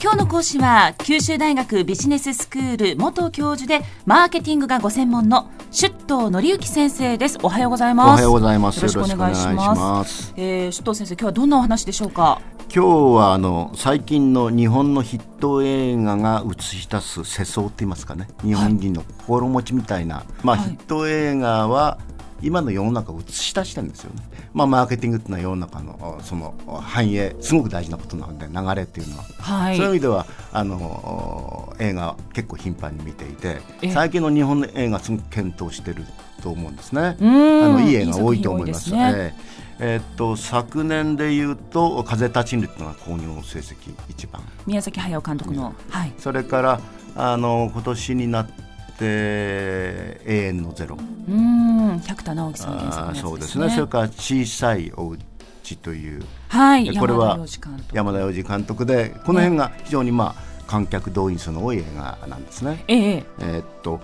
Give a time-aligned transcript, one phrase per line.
[0.00, 7.36] 今日の講師は九州大学ビジネススクール元教授でマーケティングがご専門の出頭則之先生です。
[7.42, 8.08] おはようございます。
[8.08, 8.76] おはようございます。
[8.76, 10.32] よろしくお願いします。
[10.36, 12.40] えー、出頭先生今日はどんなお話でしょうか？
[12.72, 12.86] 今日
[13.16, 18.28] はあの最近の日本のヒット映画が映し出す世相って言いますかね。
[18.44, 21.98] 日本人の心持ちみたいな、はい、まあ、ヒット映画は
[22.42, 24.22] 今の世の中を映し出してるんですよね。
[24.52, 33.60] まあ、マーケティングっていうのは世の中のその繁栄すごく大事なことなので流れっていうのは、はい、そういう意味ではあの映画結構頻繁に見ていて
[33.92, 36.04] 最近の日本の映画すごく検討してる
[36.42, 37.16] と思うんですね。
[37.20, 38.90] あのいい映画多いと思います。
[38.90, 39.34] いいね、
[39.80, 44.42] えー、っと昨年でいうと「風立ちぬ」っていうのが興行成績一番。
[44.66, 46.80] 宮崎駿監督の、はい、それから
[47.16, 48.67] あの今年になって
[49.04, 50.96] 永遠のゼロ。
[51.28, 53.70] うん百田直樹さん原作の、ね、そうですね。
[53.70, 57.38] それから小さいお家という、はい、これは
[57.92, 58.86] 山田洋次監督。
[58.86, 62.84] でこの辺が非常にまあ観客動員数の多い映画なんですね。
[62.88, 63.24] ええ。
[63.40, 64.00] えー、っと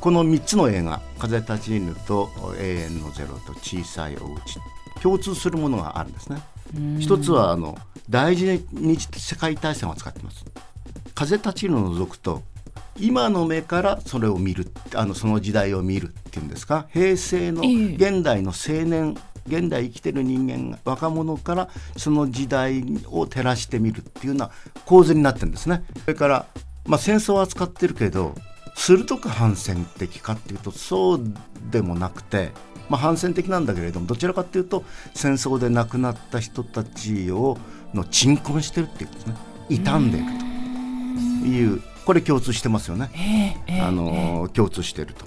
[0.00, 4.40] この3つの映画「風立ちぬ」と「永遠のゼロ」と「小さいお家
[5.02, 6.40] 共通するものがあるんですね。
[6.98, 7.76] 一つはあの
[8.10, 10.44] 大事に世界大戦を扱っています。
[11.14, 12.42] 風立ちぬを除くと
[12.98, 16.86] 今の目からそれを見るあのその時代を見るっていうんですか？
[16.92, 19.16] 平成の現代の青年、
[19.46, 24.50] 現代生きてる人間若者からその時代を照らしてみるっていうような
[24.84, 25.84] 構図になってるんですね。
[26.02, 26.46] それから、
[26.86, 28.34] まあ、戦争を扱ってるけど
[28.74, 31.20] 鋭く反戦的かっていうとそう
[31.70, 32.50] でもなくて、
[32.88, 37.56] まあ、反戦的なんだけれどもどちらかというと戦争で亡くなった人たちを
[37.94, 39.34] の鎮魂してるっていうんですね。
[39.68, 40.26] 傷んでいる
[41.40, 43.10] というこれ共通してますよね、
[43.66, 45.26] えーえー、あの共通していると。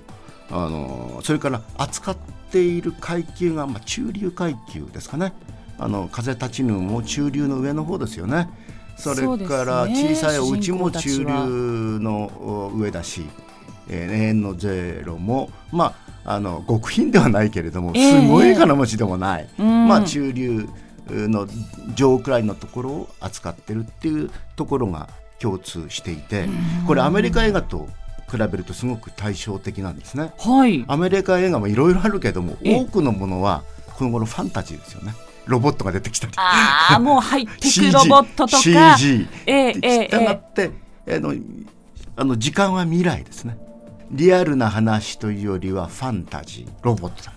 [0.51, 2.17] あのそれから扱っ
[2.51, 5.33] ている階級が、まあ、中流階級ですかね。
[5.77, 8.49] あの風立ちぬも中流の上の方ですよね。
[8.97, 13.27] それから小さいお家も中流の上だし、
[13.89, 15.93] えー、永遠のゼロもま
[16.25, 20.67] ああの極貧ではないけれどもすごい金持ちでもない、えー、まあ中流
[21.09, 21.47] の
[21.95, 25.09] 上くらいのところを扱ってるっていうところが
[25.39, 26.47] 共通していて
[26.85, 27.87] これアメリカ映画と
[28.29, 30.33] 比べるとすごく対照的なんですね。
[30.37, 33.63] はい、アメリカ映画もいろいろあるけども多くのものは
[33.97, 35.13] この頃ファンタジーですよね。
[35.47, 36.33] ロボットが出てきたり。
[36.37, 38.97] ああもう入ってくロボットとか。
[38.97, 40.71] CG したがって、
[41.07, 41.33] えー、あの
[42.15, 43.57] あの時間は未来ですね。
[44.11, 47.33] リアルな話というよりはファンタジーロボットだ。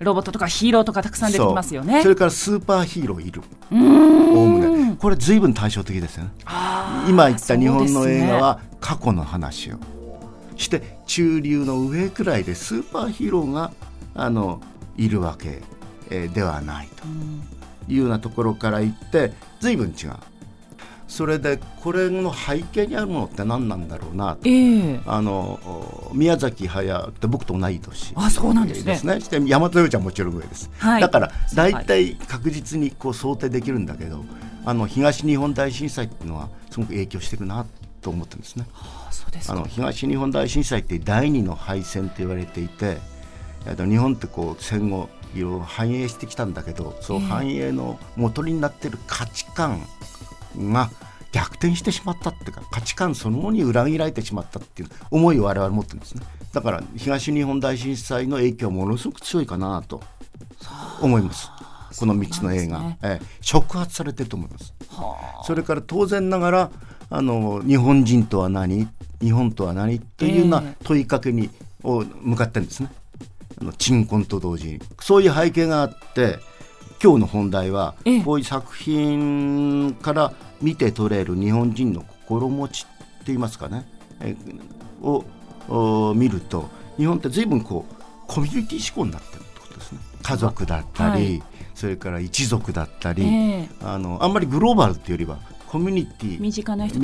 [0.00, 2.02] ロボットとかヒーローとかたくさん出てきますよね。
[2.02, 3.42] それからスーパーヒーローいる。
[3.72, 6.30] おおむねこれ随分対照的ですよね
[7.08, 9.80] 今言った日本の映画は過去の話を、ね、
[10.56, 13.72] して中流の上くらいでスーパーヒーローが
[14.14, 14.60] あの
[14.96, 15.62] いるわけ、
[16.10, 17.04] えー、ではないと
[17.92, 20.12] いうようなところから言って随分違う。
[21.06, 28.94] それでこれの背景にあるものって何なんだろうなと、えー、あの宮崎駿って僕と同い年あそうなんですね。
[28.94, 29.20] ですね。
[29.20, 34.24] して大和洋ちゃんもちろん上です、はい、だから大体確実にこう想定できるんだけど
[34.64, 37.66] あの東日本大震災っていうのはすごく影響してるな
[38.00, 38.66] と思ってるんですね。
[38.72, 42.98] はあ、そうですあの東日本大震災って第二の敗戦と言われていて
[43.76, 49.82] 日本ってこう戦後いろいろ繁栄してきたんだけどその繁栄の元になってる価値観
[50.56, 50.90] が
[51.32, 56.22] 逆転してしまったっていうか価値観そのものに裏切られてしまったっていう思いを我々持ってるんですね。
[56.52, 60.00] だから東日本大震災の影響はものすごく強いかなと
[61.00, 61.50] 思います
[61.98, 64.74] この3つの映画、ね、え触発されてると思います。
[65.44, 66.70] それから当然ながら
[67.10, 68.88] あの日本人とは何
[69.20, 71.50] 日本とは何というような問いかけに、
[71.82, 72.90] えー、を向かってるんですね。
[73.60, 74.72] あの鎮魂と同時。
[74.72, 76.38] にそういう背景があって
[77.02, 77.94] 今日の本題は、
[78.24, 80.32] こういう作品から
[80.62, 83.86] 見て取れる日本人の心持ちって言いますかね、
[84.20, 84.34] え
[85.02, 87.94] を見ると日本って随分こう
[88.26, 89.98] コミュニティ思考になってるってことですね。
[90.22, 91.42] 家族だったり、はい、
[91.74, 97.00] それから一族だったり、えー、あのあんまりグローバルっていうよりはコミュニティ身近な人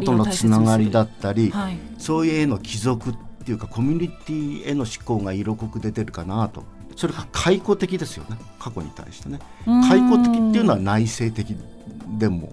[0.00, 3.14] とのつながりだったり、はい、そういう絵の貴族っ
[3.44, 6.64] ていうかコミュニティへの思考が色濃く出てるかなと。
[6.96, 8.36] それが解雇的ですよね。
[8.58, 9.40] 過去に対してね。
[9.64, 11.56] 解雇的っていうのは内省的
[12.18, 12.52] でも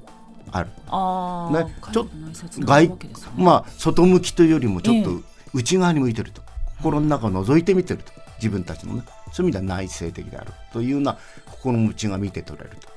[0.52, 0.70] ある。
[0.88, 2.98] あ、ね、ちょっと外、ね、
[3.38, 5.22] まあ外向きというよりもちょっと
[5.54, 8.12] 内側に向いてると、え心の中を覗いてみてると
[8.42, 12.90] 自分たちのねそういう意味では内省的であるというような心持ちが見て取れると。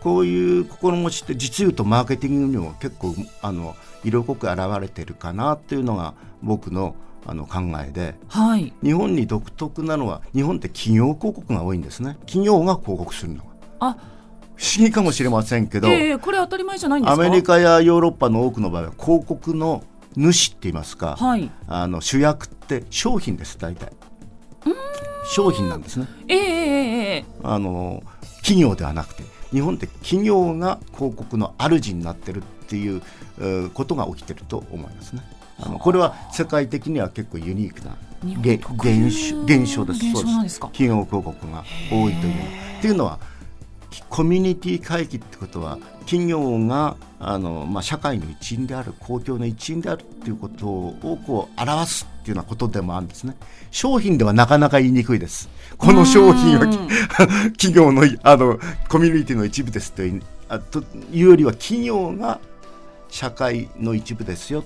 [0.00, 6.94] こういう心持ちって実言うとマーケティングにも結構あの色濃く現れてるかなっていうのが僕の
[7.28, 12.18] あの考えで、はい、日本に独特なのは日本って企業広告が多いんですね。
[12.20, 13.50] 企業が広告するのが。
[13.80, 13.96] あ。
[14.54, 19.84] 不思議かもしれませんけど、えー、これ当たり前じゃないんですアメリカやヨーロッパの多くの場合は広告の
[20.16, 23.92] 主って言いますか、はい、あの主役って商品です大体
[25.28, 28.02] 商品なんですね、えー、えー、あの
[28.38, 33.02] 企業ではなくて日本って企業が広告の主になってるっていう
[33.74, 35.22] ことが起きてると思いますね。
[35.58, 37.96] あのこれは世界的には結構ユニークな
[38.40, 40.00] 現象現象です。
[40.00, 42.34] です企業広告が多いという。
[42.78, 43.18] っていうのは
[44.08, 53.36] コミュニティ回帰ってことは企業があの、まあ、社会の一員である公共の一員であるっていうことをこう表すっていうようなことでもあるんですね。
[53.70, 55.48] 商品ではなかなか言いにくいです。
[55.78, 56.66] この商品は
[57.58, 62.40] 企業のあのコミュニティの一部ですというあというよりは企業が
[63.08, 64.64] 社会の一部ですよ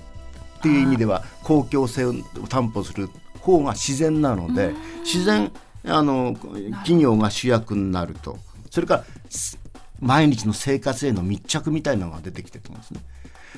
[0.58, 2.14] っていう意味では公共性を
[2.48, 3.08] 担保する
[3.40, 4.74] 方が自然なので
[5.04, 5.50] 自然
[5.84, 6.36] あの
[6.82, 8.38] 企業が主役になると
[8.70, 9.04] それから
[10.00, 13.00] 毎日の生活への密着みたいなのが出てきてると思うんですね。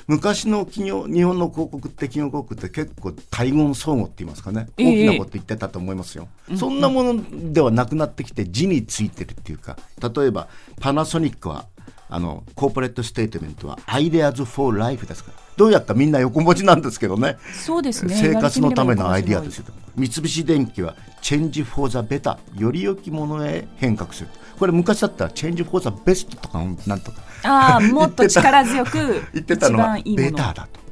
[0.07, 6.27] 昔の企業日本の広告って企業広告って結構対言相互って言いますかね、大きなこと言ってたと思いますよ、
[6.57, 10.49] そんなものではなくなってきて地に着いてるっていうか例えば
[10.81, 11.67] パナソニックは
[12.09, 17.37] あのコーポレートステートメントは ideas for life ですからどうやったみんな横文字なんですけどね。
[17.53, 18.15] そうですね。
[18.15, 19.65] 生活のためのアイデアですよ。
[19.95, 24.29] 三菱電機は change for the better より良きものへ変革する。
[24.57, 30.83] これ昔だったら change for the best とかなんとかああ もっと力強く言ってたのが better だと。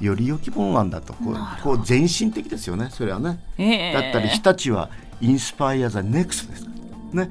[0.00, 1.12] より良きものなんだと。
[1.14, 4.90] こうこう前進的ですよねそれはね、えー、だったり日立は
[5.20, 6.66] インスパイア・ザ・ネクストです
[7.12, 7.30] ね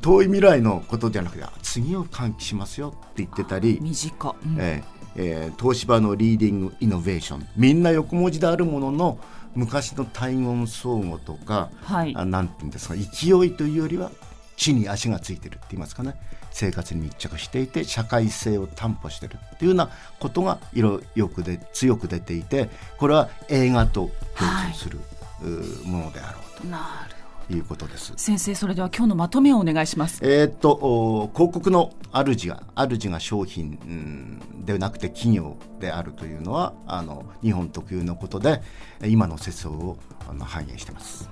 [0.00, 3.78] 遠い未来のことじゃなくて次を喚起しますよって言ってたり。
[3.80, 9.18] 短、うん、えー、えー、東芝のリーディングイノベーションみんな横文字であるものの
[9.54, 13.00] 昔の対言相互とか、はい、あなんていうんですか勢
[13.44, 14.12] いというよりは
[14.56, 16.14] 地に足がついてるって言いますかね。
[16.50, 26.66] 生活に密着していて社会性を担保してるっていうようなことが色よくで強く出ていてこれは映画と共通する、はい、ものであろうと。
[26.66, 27.17] なる
[27.50, 28.12] いうことです。
[28.16, 30.20] 先生それでは今日のまとめをお願いします。
[30.22, 38.62] えっと広告の主が主が商品、うん、ではなくて企業であるというのはあの日本特有のことで
[39.04, 39.96] 今の世相を
[40.28, 41.28] あの反映してます。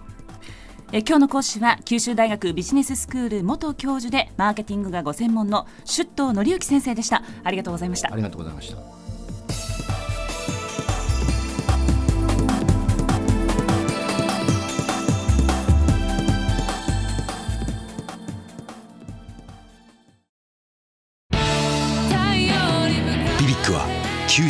[0.93, 7.23] え今日の講師は九州大学ビジネススクール元教授でマーケティングがご専門の出頭則之先生でした。
[7.43, 8.13] ありがとうございました。
[8.13, 9.06] ありがとうございました